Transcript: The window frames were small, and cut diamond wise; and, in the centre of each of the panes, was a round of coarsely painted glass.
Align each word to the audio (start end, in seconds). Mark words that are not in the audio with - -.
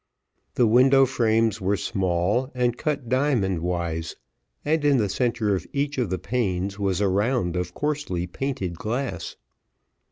The 0.55 0.65
window 0.65 1.05
frames 1.05 1.61
were 1.61 1.77
small, 1.77 2.49
and 2.55 2.75
cut 2.75 3.07
diamond 3.07 3.59
wise; 3.59 4.15
and, 4.65 4.83
in 4.83 4.97
the 4.97 5.07
centre 5.09 5.53
of 5.53 5.67
each 5.73 5.99
of 5.99 6.09
the 6.09 6.17
panes, 6.17 6.79
was 6.79 7.01
a 7.01 7.07
round 7.07 7.55
of 7.55 7.75
coarsely 7.75 8.25
painted 8.25 8.79
glass. 8.79 9.35